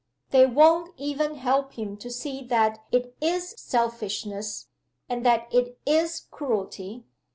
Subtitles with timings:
[0.31, 4.65] They won't even help him to see that it is selfishness,
[5.07, 7.05] and that it is cruelty.